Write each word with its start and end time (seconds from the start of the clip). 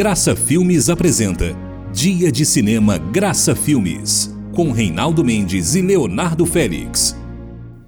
Graça 0.00 0.34
Filmes 0.34 0.88
apresenta 0.88 1.54
Dia 1.92 2.32
de 2.32 2.46
Cinema 2.46 2.96
Graça 2.96 3.54
Filmes, 3.54 4.34
com 4.54 4.72
Reinaldo 4.72 5.22
Mendes 5.22 5.74
e 5.74 5.82
Leonardo 5.82 6.46
Félix. 6.46 7.14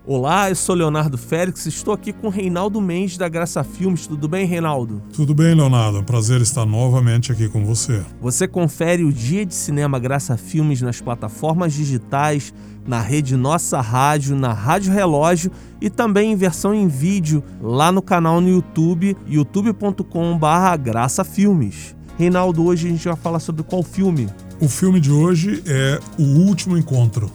Olá, 0.04 0.51
eu 0.51 0.54
sou 0.54 0.75
Leonardo 0.75 1.17
Félix, 1.17 1.64
estou 1.64 1.95
aqui 1.95 2.12
com 2.12 2.29
Reinaldo 2.29 2.83
Mendes 2.83 3.17
da 3.17 3.30
Graça 3.30 3.64
Filmes. 3.64 4.06
Tudo 4.06 4.29
bem, 4.29 4.45
Reinaldo? 4.45 5.01
Tudo 5.14 5.35
bem, 5.35 5.54
Leonardo. 5.54 5.96
É 5.96 6.01
um 6.01 6.04
prazer 6.04 6.43
estar 6.43 6.67
novamente 6.67 7.32
aqui 7.32 7.48
com 7.48 7.64
você. 7.64 8.02
Você 8.20 8.46
confere 8.46 9.04
o 9.04 9.10
Dia 9.10 9.46
de 9.46 9.54
Cinema 9.54 9.98
Graça 9.98 10.36
Filmes 10.36 10.82
nas 10.82 11.00
plataformas 11.00 11.72
digitais, 11.72 12.52
na 12.86 13.00
rede 13.00 13.38
Nossa 13.38 13.80
Rádio, 13.80 14.36
na 14.36 14.52
Rádio 14.52 14.92
Relógio 14.92 15.50
e 15.80 15.88
também 15.88 16.32
em 16.32 16.36
versão 16.36 16.74
em 16.74 16.88
vídeo 16.88 17.42
lá 17.62 17.90
no 17.90 18.02
canal 18.02 18.38
no 18.38 18.50
YouTube, 18.50 19.16
youtube.com/barra 19.26 20.76
Graça 20.76 21.24
Filmes. 21.24 21.96
Reinaldo, 22.18 22.64
hoje 22.64 22.86
a 22.86 22.90
gente 22.90 23.08
vai 23.08 23.16
falar 23.16 23.40
sobre 23.40 23.62
qual 23.62 23.82
filme? 23.82 24.29
O 24.61 24.68
filme 24.68 25.00
de 25.00 25.11
hoje 25.11 25.62
é 25.66 25.98
O 26.18 26.46
Último 26.46 26.76
Encontro. 26.76 27.30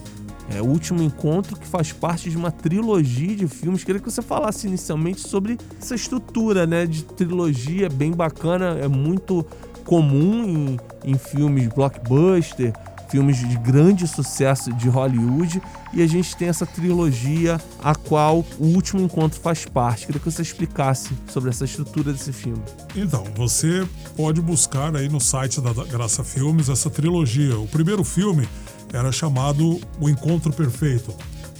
É 0.50 0.62
o 0.62 0.64
último 0.64 1.02
encontro 1.02 1.58
que 1.58 1.66
faz 1.66 1.92
parte 1.92 2.30
de 2.30 2.36
uma 2.36 2.50
trilogia 2.50 3.36
de 3.36 3.46
filmes. 3.46 3.84
Queria 3.84 4.00
que 4.00 4.10
você 4.10 4.22
falasse 4.22 4.66
inicialmente 4.66 5.20
sobre 5.20 5.58
essa 5.78 5.94
estrutura, 5.94 6.66
né, 6.66 6.86
de 6.86 7.04
trilogia 7.04 7.90
bem 7.90 8.12
bacana, 8.12 8.78
é 8.80 8.88
muito 8.88 9.44
comum 9.84 10.44
em, 10.44 10.78
em 11.04 11.18
filmes 11.18 11.68
blockbuster, 11.68 12.72
filmes 13.08 13.36
de 13.38 13.56
grande 13.58 14.06
sucesso 14.06 14.72
de 14.72 14.88
Hollywood, 14.88 15.62
e 15.92 16.02
a 16.02 16.06
gente 16.06 16.36
tem 16.36 16.48
essa 16.48 16.66
trilogia 16.66 17.60
a 17.82 17.94
qual 17.94 18.44
o 18.58 18.66
último 18.66 19.02
encontro 19.02 19.40
faz 19.40 19.64
parte. 19.64 20.06
Queria 20.06 20.20
que 20.20 20.30
você 20.30 20.42
explicasse 20.42 21.10
sobre 21.32 21.50
essa 21.50 21.64
estrutura 21.64 22.12
desse 22.12 22.32
filme. 22.32 22.62
Então, 22.94 23.24
você 23.34 23.86
pode 24.16 24.40
buscar 24.40 24.94
aí 24.94 25.08
no 25.08 25.20
site 25.20 25.60
da 25.60 25.72
Graça 25.84 26.22
Filmes 26.22 26.68
essa 26.68 26.90
trilogia. 26.90 27.58
O 27.58 27.66
primeiro 27.66 28.04
filme 28.04 28.48
era 28.92 29.12
chamado 29.12 29.80
O 30.00 30.08
Encontro 30.08 30.52
Perfeito. 30.52 31.14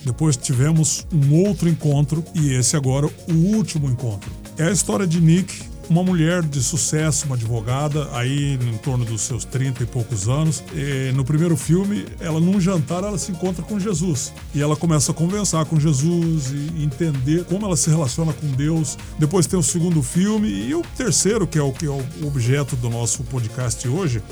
Depois 0.04 0.36
tivemos 0.36 1.06
um 1.12 1.34
outro 1.46 1.68
encontro 1.68 2.24
e 2.34 2.54
esse 2.54 2.76
agora 2.76 3.06
o 3.06 3.32
último 3.56 3.88
encontro. 3.90 4.30
É 4.56 4.64
a 4.64 4.70
história 4.70 5.06
de 5.06 5.20
Nick, 5.20 5.67
uma 5.88 6.02
mulher 6.02 6.42
de 6.42 6.62
sucesso, 6.62 7.26
uma 7.26 7.34
advogada, 7.34 8.08
aí 8.12 8.54
em 8.54 8.76
torno 8.78 9.04
dos 9.04 9.22
seus 9.22 9.44
30 9.44 9.82
e 9.82 9.86
poucos 9.86 10.28
anos. 10.28 10.62
E 10.74 11.12
no 11.12 11.24
primeiro 11.24 11.56
filme, 11.56 12.06
ela 12.20 12.38
num 12.40 12.60
jantar, 12.60 13.02
ela 13.04 13.18
se 13.18 13.32
encontra 13.32 13.62
com 13.62 13.78
Jesus. 13.78 14.32
E 14.54 14.60
ela 14.60 14.76
começa 14.76 15.12
a 15.12 15.14
conversar 15.14 15.64
com 15.64 15.78
Jesus 15.78 16.52
e 16.52 16.82
entender 16.82 17.44
como 17.44 17.64
ela 17.66 17.76
se 17.76 17.88
relaciona 17.88 18.32
com 18.32 18.46
Deus. 18.48 18.98
Depois 19.18 19.46
tem 19.46 19.58
o 19.58 19.62
segundo 19.62 20.02
filme 20.02 20.48
e 20.48 20.74
o 20.74 20.82
terceiro, 20.96 21.46
que 21.46 21.58
é 21.58 21.62
o 21.62 21.72
que 21.72 21.86
é 21.86 21.90
o 21.90 22.04
objeto 22.26 22.76
do 22.76 22.90
nosso 22.90 23.24
podcast 23.24 23.86
hoje, 23.88 24.22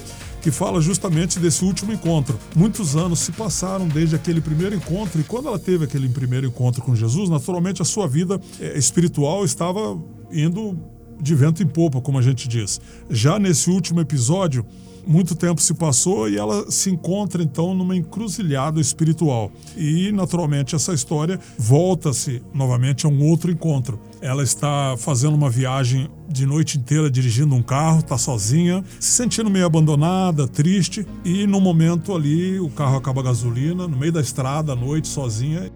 que 0.42 0.50
fala 0.50 0.80
justamente 0.80 1.38
desse 1.38 1.64
último 1.64 1.92
encontro. 1.92 2.38
Muitos 2.54 2.94
anos 2.94 3.20
se 3.20 3.32
passaram 3.32 3.88
desde 3.88 4.14
aquele 4.14 4.40
primeiro 4.40 4.74
encontro, 4.74 5.20
e 5.20 5.24
quando 5.24 5.48
ela 5.48 5.58
teve 5.58 5.84
aquele 5.84 6.08
primeiro 6.08 6.46
encontro 6.46 6.82
com 6.82 6.94
Jesus, 6.94 7.28
naturalmente 7.28 7.82
a 7.82 7.84
sua 7.84 8.06
vida 8.06 8.40
eh, 8.60 8.78
espiritual 8.78 9.44
estava 9.44 10.00
indo 10.30 10.78
de 11.20 11.34
vento 11.34 11.62
em 11.62 11.66
popa, 11.66 12.00
como 12.00 12.18
a 12.18 12.22
gente 12.22 12.48
diz. 12.48 12.80
Já 13.10 13.38
nesse 13.38 13.70
último 13.70 14.00
episódio, 14.00 14.64
muito 15.06 15.36
tempo 15.36 15.60
se 15.60 15.72
passou 15.72 16.28
e 16.28 16.36
ela 16.36 16.68
se 16.70 16.90
encontra 16.90 17.42
então 17.42 17.74
numa 17.74 17.96
encruzilhada 17.96 18.80
espiritual. 18.80 19.52
E 19.76 20.10
naturalmente 20.10 20.74
essa 20.74 20.92
história 20.92 21.38
volta-se 21.56 22.42
novamente 22.52 23.06
a 23.06 23.08
um 23.08 23.24
outro 23.24 23.50
encontro. 23.50 24.00
Ela 24.20 24.42
está 24.42 24.96
fazendo 24.98 25.34
uma 25.34 25.48
viagem 25.48 26.10
de 26.28 26.44
noite 26.44 26.76
inteira 26.76 27.08
dirigindo 27.08 27.54
um 27.54 27.62
carro, 27.62 28.00
está 28.00 28.18
sozinha, 28.18 28.82
se 28.98 29.10
sentindo 29.10 29.48
meio 29.48 29.66
abandonada, 29.66 30.48
triste, 30.48 31.06
e 31.24 31.46
no 31.46 31.60
momento 31.60 32.12
ali 32.12 32.58
o 32.58 32.68
carro 32.68 32.96
acaba 32.96 33.20
a 33.20 33.24
gasolina, 33.24 33.86
no 33.86 33.96
meio 33.96 34.12
da 34.12 34.20
estrada, 34.20 34.72
à 34.72 34.76
noite, 34.76 35.06
sozinha. 35.06 35.70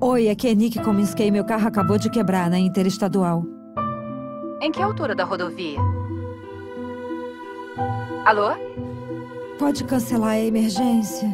Oi, 0.00 0.28
aqui 0.28 0.46
é 0.46 0.54
Nick 0.54 0.80
Kominski. 0.80 1.30
Meu 1.30 1.44
carro 1.44 1.66
acabou 1.66 1.98
de 1.98 2.08
quebrar 2.08 2.48
na 2.48 2.58
interestadual. 2.58 3.55
Em 4.60 4.72
que 4.72 4.82
altura 4.82 5.14
da 5.14 5.22
rodovia? 5.22 5.78
Alô? 8.24 8.54
Pode 9.58 9.84
cancelar 9.84 10.30
a 10.30 10.40
emergência? 10.40 11.30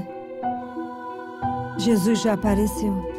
Jesus 1.79 2.21
já 2.21 2.33
apareceu. 2.33 3.11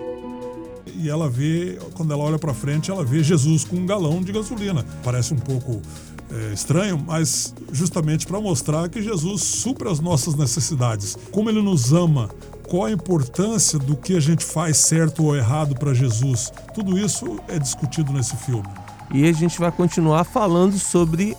E 0.96 1.10
ela 1.10 1.30
vê, 1.30 1.80
quando 1.96 2.14
ela 2.14 2.24
olha 2.24 2.38
para 2.38 2.54
frente, 2.54 2.92
ela 2.92 3.04
vê 3.04 3.24
Jesus 3.24 3.64
com 3.64 3.78
um 3.78 3.86
galão 3.86 4.22
de 4.22 4.32
gasolina. 4.34 4.86
Parece 5.04 5.34
um 5.34 5.40
pouco 5.40 5.82
é, 6.30 6.54
estranho, 6.54 7.02
mas 7.06 7.54
justamente 7.72 8.28
para 8.28 8.42
mostrar 8.42 8.90
que 8.90 9.02
Jesus 9.02 9.42
supre 9.42 9.90
as 9.90 10.02
nossas 10.02 10.36
necessidades. 10.36 11.18
Como 11.32 11.50
ele 11.50 11.62
nos 11.62 11.94
ama, 11.94 12.30
qual 12.68 12.86
a 12.86 12.92
importância 12.92 13.80
do 13.80 13.96
que 13.96 14.18
a 14.18 14.20
gente 14.20 14.44
faz 14.44 14.78
certo 14.78 15.24
ou 15.24 15.36
errado 15.36 15.76
para 15.76 15.94
Jesus. 15.94 16.52
Tudo 16.74 16.98
isso 16.98 17.40
é 17.48 17.58
discutido 17.58 18.12
nesse 18.12 18.36
filme. 18.36 18.68
E 19.14 19.30
a 19.30 19.32
gente 19.32 19.60
vai 19.60 19.72
continuar 19.72 20.24
falando 20.24 20.78
sobre 20.80 21.38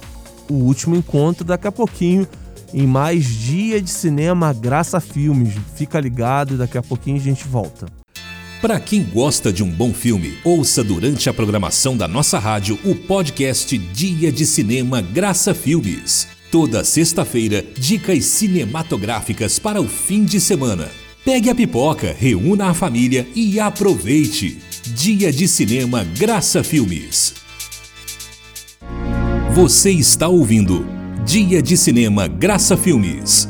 o 0.49 0.55
último 0.55 0.95
encontro 0.95 1.45
daqui 1.45 1.67
a 1.67 1.73
pouquinho 1.73 2.27
em 2.73 2.87
mais 2.87 3.25
dia 3.25 3.83
de 3.83 3.91
cinema 3.91 4.53
Graça 4.53 5.01
Filmes. 5.01 5.55
Fica 5.75 6.01
ligado, 6.01 6.57
daqui 6.57 6.79
a 6.79 6.83
pouquinho 6.83 7.17
a 7.17 7.21
gente 7.21 7.47
volta. 7.47 7.87
Para 8.61 8.81
quem 8.81 9.03
gosta 9.03 9.53
de 9.53 9.63
um 9.63 9.71
bom 9.71 9.93
filme, 9.93 10.39
ouça 10.43 10.83
durante 10.83 11.29
a 11.29 11.34
programação 11.34 11.97
da 11.97 12.09
nossa 12.09 12.39
rádio 12.39 12.79
o 12.84 12.95
podcast 12.95 13.77
Dia 13.77 14.33
de 14.33 14.47
Cinema 14.47 15.03
Graça 15.03 15.53
Filmes. 15.53 16.29
Toda 16.51 16.84
sexta-feira, 16.84 17.63
dicas 17.77 18.25
cinematográficas 18.25 19.59
para 19.59 19.81
o 19.81 19.89
fim 19.89 20.25
de 20.25 20.41
semana. 20.41 20.89
Pegue 21.25 21.51
a 21.51 21.55
pipoca, 21.55 22.15
reúna 22.19 22.67
a 22.67 22.75
família 22.75 23.27
e 23.34 23.59
aproveite. 23.59 24.59
Dia 24.95 25.33
de 25.33 25.49
Cinema 25.49 26.05
Graça 26.05 26.63
Filmes. 26.63 27.44
Você 29.54 29.92
está 29.92 30.26
ouvindo 30.26 30.84
Dia 31.25 31.62
de 31.62 31.76
Cinema 31.76 32.26
Graça 32.26 32.76
Filmes. 32.76 33.48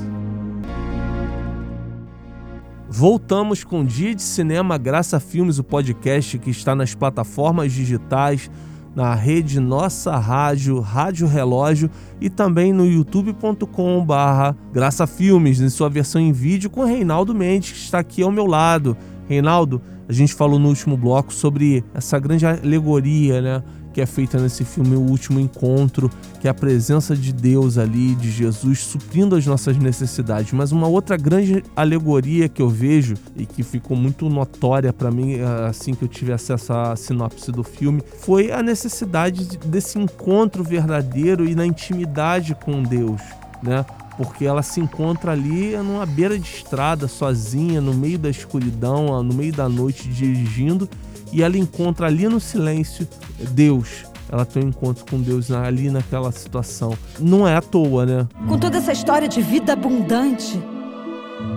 Voltamos 2.90 3.64
com 3.64 3.82
Dia 3.82 4.14
de 4.14 4.20
Cinema 4.20 4.76
Graça 4.76 5.18
Filmes, 5.18 5.58
o 5.58 5.64
podcast 5.64 6.38
que 6.38 6.50
está 6.50 6.74
nas 6.74 6.94
plataformas 6.94 7.72
digitais, 7.72 8.50
na 8.94 9.14
rede 9.14 9.58
Nossa 9.58 10.14
Rádio, 10.18 10.78
Rádio 10.78 11.26
Relógio 11.26 11.90
e 12.20 12.28
também 12.28 12.70
no 12.70 12.84
youtube.com/barra 12.84 14.54
Graça 14.74 15.06
Filmes, 15.06 15.58
em 15.58 15.70
sua 15.70 15.88
versão 15.88 16.20
em 16.20 16.32
vídeo, 16.32 16.68
com 16.68 16.84
Reinaldo 16.84 17.34
Mendes, 17.34 17.72
que 17.72 17.78
está 17.78 18.00
aqui 18.00 18.22
ao 18.22 18.30
meu 18.30 18.44
lado. 18.44 18.94
Reinaldo, 19.26 19.80
a 20.06 20.12
gente 20.12 20.34
falou 20.34 20.58
no 20.58 20.68
último 20.68 20.98
bloco 20.98 21.32
sobre 21.32 21.82
essa 21.94 22.18
grande 22.18 22.44
alegoria, 22.44 23.40
né? 23.40 23.62
Que 23.94 24.00
é 24.00 24.06
feita 24.06 24.38
nesse 24.40 24.64
filme 24.64 24.96
O 24.96 25.00
Último 25.00 25.38
Encontro, 25.38 26.10
que 26.40 26.48
é 26.48 26.50
a 26.50 26.54
presença 26.54 27.14
de 27.14 27.32
Deus 27.32 27.78
ali, 27.78 28.16
de 28.16 28.28
Jesus, 28.28 28.80
suprindo 28.80 29.36
as 29.36 29.46
nossas 29.46 29.78
necessidades. 29.78 30.52
Mas 30.52 30.72
uma 30.72 30.88
outra 30.88 31.16
grande 31.16 31.62
alegoria 31.76 32.48
que 32.48 32.60
eu 32.60 32.68
vejo 32.68 33.14
e 33.36 33.46
que 33.46 33.62
ficou 33.62 33.96
muito 33.96 34.28
notória 34.28 34.92
para 34.92 35.12
mim 35.12 35.36
assim 35.68 35.94
que 35.94 36.02
eu 36.02 36.08
tive 36.08 36.32
acesso 36.32 36.72
à 36.72 36.96
sinopse 36.96 37.52
do 37.52 37.62
filme 37.62 38.02
foi 38.18 38.50
a 38.50 38.62
necessidade 38.62 39.56
desse 39.58 39.96
encontro 39.96 40.64
verdadeiro 40.64 41.48
e 41.48 41.54
na 41.54 41.64
intimidade 41.64 42.56
com 42.56 42.82
Deus, 42.82 43.20
né? 43.62 43.86
porque 44.16 44.44
ela 44.44 44.62
se 44.62 44.80
encontra 44.80 45.32
ali 45.32 45.76
numa 45.76 46.06
beira 46.06 46.38
de 46.38 46.48
estrada, 46.48 47.08
sozinha, 47.08 47.80
no 47.80 47.94
meio 47.94 48.18
da 48.18 48.30
escuridão, 48.30 49.22
no 49.22 49.34
meio 49.34 49.52
da 49.52 49.68
noite, 49.68 50.08
dirigindo, 50.08 50.88
e 51.34 51.42
ela 51.42 51.58
encontra 51.58 52.06
ali 52.06 52.28
no 52.28 52.38
silêncio 52.38 53.06
Deus. 53.50 54.04
Ela 54.30 54.46
tem 54.46 54.64
um 54.64 54.68
encontro 54.68 55.04
com 55.04 55.20
Deus 55.20 55.50
ali 55.50 55.90
naquela 55.90 56.32
situação. 56.32 56.96
Não 57.20 57.46
é 57.46 57.56
à 57.56 57.60
toa, 57.60 58.06
né? 58.06 58.28
Com 58.48 58.58
toda 58.58 58.78
essa 58.78 58.92
história 58.92 59.28
de 59.28 59.42
vida 59.42 59.74
abundante, 59.74 60.58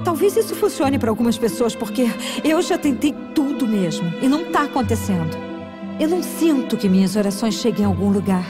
talvez 0.03 0.35
isso 0.35 0.56
funcione 0.56 1.00
para 1.00 1.09
algumas 1.09 1.38
pessoas, 1.38 1.75
porque 1.75 2.07
eu 2.44 2.62
já 2.62 2.77
tentei 2.77 3.15
tudo 3.33 3.68
mesmo 3.68 4.12
e 4.21 4.27
não 4.27 4.41
está 4.41 4.63
acontecendo. 4.63 5.38
Eu 6.00 6.09
não 6.09 6.21
sinto 6.21 6.75
que 6.75 6.89
minhas 6.89 7.15
orações 7.15 7.56
cheguem 7.56 7.85
a 7.85 7.88
algum 7.88 8.09
lugar. 8.09 8.45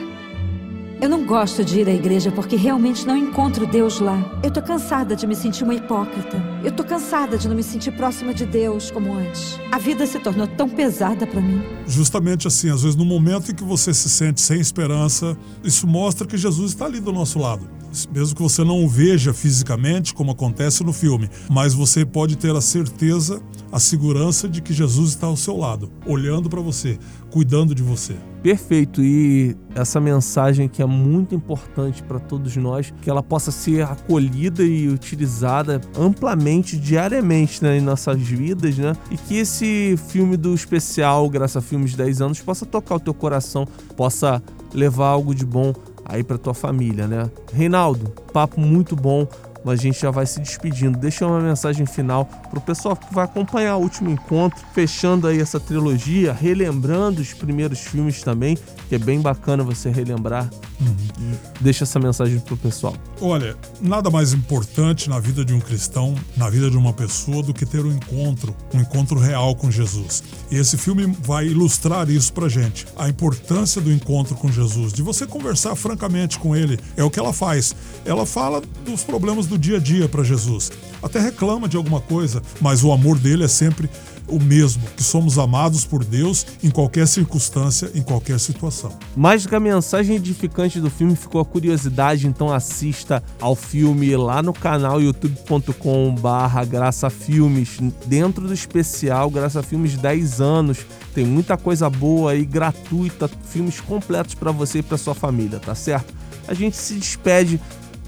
Eu 1.00 1.10
não 1.10 1.24
gosto 1.24 1.64
de 1.64 1.82
ir 1.82 1.88
à 1.88 1.94
igreja 1.94 2.32
porque 2.32 2.56
realmente 2.56 3.06
não 3.06 3.16
encontro 3.16 3.68
Deus 3.68 4.00
lá. 4.00 4.20
Eu 4.44 4.50
tô 4.50 4.64
cansada 4.64 5.16
de 5.16 5.28
me 5.28 5.36
sentir 5.36 5.64
uma 5.64 5.76
hipócrita. 5.76 6.42
Eu 6.64 6.72
tô 6.72 6.84
cansada 6.84 7.38
de 7.38 7.48
não 7.48 7.56
me 7.56 7.62
sentir 7.62 7.92
próxima 7.92 8.34
de 8.34 8.48
Deus 8.48 8.90
como 8.90 9.14
antes. 9.14 9.60
A 9.72 9.78
vida 9.78 10.08
se 10.08 10.18
tornou 10.18 10.48
tão 10.48 10.68
pesada 10.68 11.28
para 11.28 11.40
mim. 11.40 11.62
Justamente 11.86 12.48
assim, 12.48 12.72
às 12.72 12.82
vezes 12.82 12.96
no 12.96 13.06
momento 13.06 13.52
em 13.52 13.56
que 13.56 13.64
você 13.64 13.94
se 13.94 14.10
sente 14.10 14.42
sem 14.42 14.60
esperança, 14.60 15.38
isso 15.64 15.86
mostra 15.86 16.26
que 16.26 16.36
Jesus 16.36 16.72
está 16.72 16.86
ali 16.86 17.00
do 17.00 17.14
nosso 17.14 17.38
lado. 17.38 17.70
Mesmo 18.12 18.36
que 18.36 18.42
você 18.42 18.64
não 18.64 18.84
o 18.84 18.90
veja 18.90 19.34
fisicamente, 19.34 20.16
como 20.16 20.32
acontece 20.32 20.84
no 20.84 20.92
filme, 20.92 21.30
mas 21.48 21.76
você 21.76 22.06
pode 22.06 22.36
ter 22.38 22.56
a 22.56 22.62
certeza 22.62 23.40
a 23.72 23.80
segurança 23.80 24.48
de 24.48 24.62
que 24.62 24.74
Jesus 24.74 25.10
está 25.10 25.28
ao 25.28 25.36
seu 25.36 25.58
lado, 25.58 25.92
olhando 26.06 26.50
para 26.50 26.62
você, 26.62 26.98
cuidando 27.30 27.76
de 27.76 27.84
você. 27.84 28.16
Perfeito. 28.42 29.04
E 29.04 29.58
essa 29.76 30.00
mensagem 30.00 30.70
que 30.70 30.82
é 30.82 30.86
muito 30.86 31.36
importante 31.36 32.02
para 32.04 32.20
todos 32.20 32.56
nós, 32.56 32.94
que 33.02 33.10
ela 33.10 33.22
possa 33.22 33.52
ser 33.52 33.84
acolhida 33.84 34.64
e 34.64 34.88
utilizada 34.88 35.82
amplamente, 35.98 36.78
diariamente 36.78 37.64
né, 37.64 37.78
em 37.78 37.82
nossas 37.82 38.22
vidas, 38.22 38.78
né? 38.78 38.94
E 39.12 39.18
que 39.18 39.38
esse 39.38 39.96
filme 40.08 40.38
do 40.38 40.54
especial 40.54 41.30
Graça 41.30 41.62
Filmes 41.62 41.94
10 41.96 42.22
anos 42.22 42.40
possa 42.40 42.66
tocar 42.66 42.96
o 42.96 43.00
teu 43.00 43.14
coração, 43.14 43.68
possa 43.96 44.42
levar 44.74 45.08
algo 45.08 45.36
de 45.36 45.46
bom 45.46 45.74
aí 46.06 46.24
para 46.24 46.38
tua 46.38 46.54
família, 46.54 47.06
né? 47.06 47.30
Reinaldo, 47.52 48.14
papo 48.32 48.62
muito 48.62 48.96
bom 48.96 49.28
a 49.66 49.76
gente 49.76 50.00
já 50.00 50.12
vai 50.12 50.26
se 50.26 50.40
despedindo. 50.40 50.98
Deixa 50.98 51.26
uma 51.26 51.40
mensagem 51.40 51.86
final 51.86 52.26
pro 52.50 52.62
pessoal 52.62 52.96
que 52.96 53.14
vai 53.14 53.26
acompanhar 53.26 53.78
o 53.78 53.82
último 53.82 54.10
encontro, 54.10 54.60
fechando 54.74 55.28
aí 55.28 55.40
essa 55.40 55.60
trilogia, 55.60 56.34
relembrando 56.34 57.22
os 57.22 57.34
primeiros 57.34 57.80
filmes 57.80 58.22
também, 58.22 58.58
que 58.88 58.96
é 58.96 59.00
bem 59.00 59.20
bacana 59.20 59.64
você 59.64 59.90
relembrar. 59.90 60.50
Uhum. 60.80 61.34
Deixa 61.60 61.84
essa 61.84 62.00
mensagem 62.00 62.40
pro 62.40 62.56
pessoal. 62.56 62.96
Olha, 63.20 63.56
nada 63.82 64.10
mais 64.10 64.34
importante 64.34 65.10
na 65.10 65.20
vida 65.20 65.44
de 65.44 65.54
um 65.54 65.60
cristão, 65.60 66.14
na 66.36 66.50
vida 66.50 66.70
de 66.70 66.78
uma 66.78 66.94
pessoa, 66.94 67.42
do 67.42 67.54
que 67.54 67.66
ter 67.66 67.84
um 67.84 67.92
encontro, 67.92 68.56
um 68.74 68.80
encontro 68.80 69.20
real 69.20 69.56
com 69.56 69.72
Jesus. 69.72 70.24
E 70.52 70.56
esse 70.56 70.78
filme 70.78 71.08
vai 71.22 71.48
ilustrar 71.48 72.10
isso 72.10 72.32
pra 72.32 72.48
gente. 72.48 72.86
A 72.96 73.10
importância 73.10 73.82
do 73.82 73.92
encontro 73.92 74.36
com 74.36 74.52
Jesus, 74.52 74.94
de 74.94 75.02
você 75.02 75.26
conversar 75.26 75.76
francamente 75.76 76.38
com 76.38 76.56
ele. 76.56 76.80
É 76.96 77.04
o 77.04 77.10
que 77.10 77.20
ela 77.20 77.34
faz. 77.34 77.76
Ela 78.06 78.26
fala 78.26 78.62
dos 78.86 79.04
problemas 79.04 79.47
do 79.48 79.58
dia 79.58 79.78
a 79.78 79.80
dia 79.80 80.08
para 80.08 80.24
Jesus. 80.24 80.72
Até 81.02 81.20
reclama 81.20 81.68
de 81.68 81.78
alguma 81.78 82.02
coisa, 82.02 82.42
mas 82.62 82.84
o 82.84 82.92
amor 82.92 83.18
dele 83.18 83.44
é 83.44 83.48
sempre 83.48 83.90
o 84.28 84.40
mesmo, 84.40 84.84
que 84.96 85.04
somos 85.04 85.40
amados 85.40 85.86
por 85.86 86.04
Deus 86.04 86.46
em 86.64 86.70
qualquer 86.70 87.08
circunstância, 87.08 87.90
em 87.96 88.02
qualquer 88.02 88.40
situação. 88.40 88.92
Mais 89.16 89.44
do 89.44 89.50
que 89.50 89.56
a 89.56 89.60
mensagem 89.60 90.16
edificante 90.16 90.80
do 90.80 90.90
filme 90.90 91.16
ficou 91.16 91.40
a 91.40 91.46
curiosidade, 91.46 92.28
então 92.28 92.54
assista 92.54 93.24
ao 93.40 93.56
filme 93.56 94.16
lá 94.16 94.44
no 94.44 94.54
canal 94.54 95.02
youtube.com 95.02 96.14
barra 96.16 96.66
Graça 96.66 97.10
Filmes, 97.10 97.78
dentro 98.06 98.48
do 98.48 98.54
especial 98.54 99.30
Graça 99.30 99.64
Filmes 99.64 99.96
10 99.96 100.42
anos. 100.42 100.80
Tem 101.14 101.26
muita 101.26 101.58
coisa 101.58 101.90
boa 101.90 102.32
aí, 102.32 102.46
gratuita, 102.46 103.30
filmes 103.50 103.80
completos 103.80 104.36
para 104.36 104.52
você 104.52 104.80
e 104.80 104.84
para 104.84 104.98
sua 104.98 105.16
família, 105.16 105.60
tá 105.60 105.74
certo? 105.74 106.14
A 106.48 106.54
gente 106.54 106.78
se 106.78 106.94
despede 106.94 107.60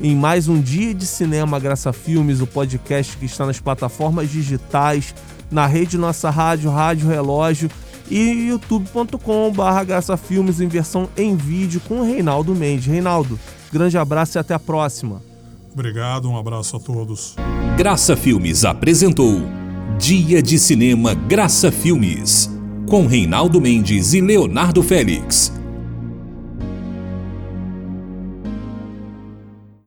em 0.02 0.16
mais 0.16 0.48
um 0.48 0.62
dia 0.62 0.94
de 0.94 1.06
cinema 1.06 1.60
Graça 1.60 1.92
Filmes, 1.92 2.42
o 2.42 2.48
podcast 2.48 3.18
que 3.18 3.26
está 3.26 3.46
nas 3.46 3.60
plataformas 3.60 4.30
digitais, 4.30 5.14
na 5.52 5.66
rede 5.66 5.98
Nossa 5.98 6.30
Rádio, 6.30 6.72
Rádio 6.72 7.08
Relógio 7.08 7.70
e 8.10 8.48
youtube.com.br 8.50 9.86
Graça 9.86 10.16
Filmes 10.18 10.62
em 10.62 10.68
versão 10.68 11.10
em 11.18 11.36
vídeo 11.36 11.82
com 11.88 12.00
o 12.00 12.04
Reinaldo 12.04 12.56
Mendes. 12.56 12.86
Reinaldo, 12.86 13.40
grande 13.72 13.98
abraço 13.98 14.38
e 14.38 14.40
até 14.40 14.54
a 14.54 14.60
próxima. 14.60 15.22
Obrigado, 15.74 16.30
um 16.30 16.38
abraço 16.38 16.78
a 16.78 16.80
todos. 16.80 17.36
Graça 17.78 18.16
Filmes 18.16 18.66
apresentou 18.66 19.42
Dia 19.98 20.42
de 20.42 20.58
Cinema 20.58 21.14
Graça 21.14 21.72
Filmes 21.72 22.50
com 22.90 23.06
Reinaldo 23.06 23.62
Mendes 23.62 24.14
e 24.14 24.22
Leonardo 24.22 24.82
Félix 24.82 25.59